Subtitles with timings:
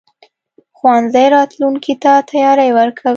[0.77, 3.09] ښوونځی راتلونکي ته تیاری ورکوي.